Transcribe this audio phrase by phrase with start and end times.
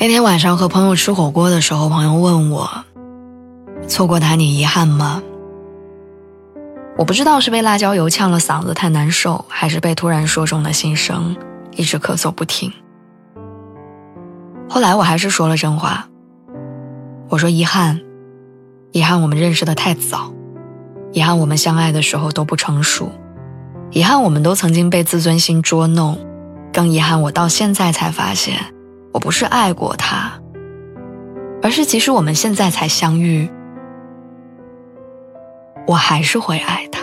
[0.00, 2.70] 那天晚上和朋友吃火锅的时候，朋友问我
[3.88, 5.20] ：“错过他你遗憾吗？”
[6.96, 11.36] 我不知道是被辣椒油呛了嗓子太难受，还是被突然说中的心声，
[11.72, 12.72] 一直咳嗽不停。
[14.68, 16.08] 后来我还是说了真话，
[17.28, 18.00] 我说遗憾，
[18.92, 20.32] 遗憾我们认识的太早，
[21.12, 23.10] 遗憾我们相爱的时候都不成熟，
[23.90, 26.16] 遗憾我们都曾经被自尊心捉弄，
[26.72, 28.77] 更遗憾我到现在才发现。
[29.12, 30.32] 我不是爱过他，
[31.62, 33.50] 而是即使我们现在才相遇，
[35.86, 37.00] 我还是会爱他。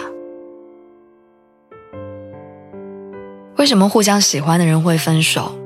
[3.58, 5.58] 为什么互相喜欢的人会分手？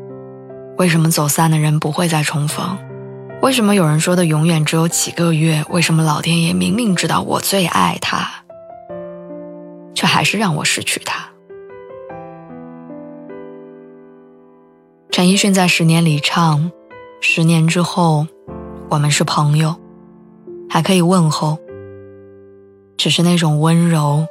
[0.78, 2.78] 为什么走散的人不会再重逢？
[3.42, 5.64] 为什么有人说的永远只有几个月？
[5.70, 8.30] 为什么老天爷明明知道我最爱他，
[9.94, 11.29] 却还是让我失去他？
[15.20, 16.72] 陈奕迅在《十年》里唱
[17.20, 18.26] ：“十年之后，
[18.90, 19.76] 我们是朋友，
[20.70, 21.58] 还可以问候。
[22.96, 24.26] 只是那种温柔，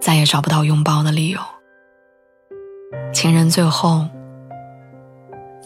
[0.00, 1.38] 再也找不到拥抱的理由。
[3.14, 4.04] 情人最后，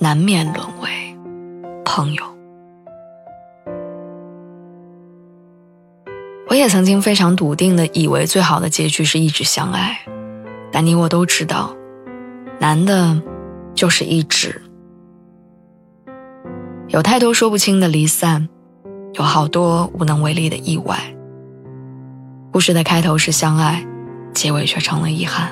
[0.01, 0.91] 难免沦为
[1.83, 2.23] 朋友。
[6.51, 9.99] 我也曾经非常笃定的以为，最好的结局是一直相爱，
[10.71, 11.75] 但你我都知道，
[12.59, 13.19] 男的。”
[13.77, 14.61] 就是一直
[16.89, 18.49] 有太多说不清的离散，
[19.13, 20.99] 有好多无能为力的意外。
[22.51, 23.87] 故事的开头是相爱，
[24.33, 25.51] 结尾却成了遗憾。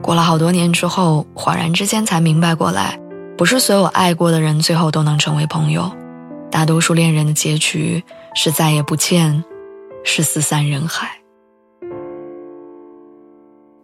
[0.00, 2.98] 过了好多年之后，恍然之间才明白过来，
[3.36, 5.90] 不是所有爱过的人最后都能成为朋友，
[6.50, 8.02] 大多数恋人的结局
[8.34, 9.44] 是再也不见，
[10.02, 11.10] 是四散人海。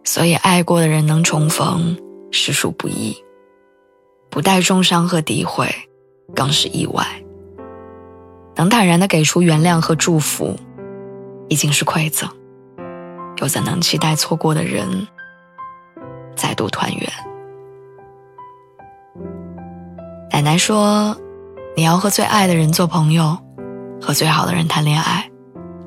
[0.03, 1.95] 所以爱过的人能重逢。
[2.31, 3.15] 实属不易，
[4.29, 5.67] 不带重伤和诋毁，
[6.35, 7.05] 更是意外。
[8.55, 10.57] 能坦然的给出原谅和祝福，
[11.47, 12.29] 已经是馈赠，
[13.37, 15.07] 又怎能期待错过的人
[16.35, 17.11] 再度团圆？
[20.31, 21.15] 奶奶说
[21.77, 23.37] ：“你要和最爱的人做朋友，
[24.01, 25.29] 和最好的人谈恋爱，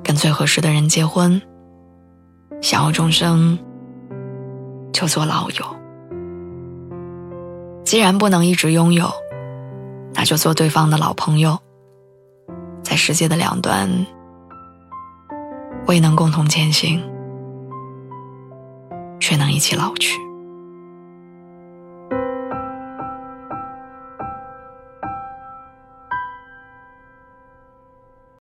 [0.03, 1.41] 跟最合适的人结婚，
[2.61, 3.59] 想要终生
[4.93, 5.65] 就做老友。”
[7.91, 9.11] 既然不能一直拥有，
[10.15, 11.59] 那就做对方的老朋友，
[12.85, 14.07] 在世界的两端，
[15.89, 17.03] 未能共同前行，
[19.19, 20.17] 却能一起老去。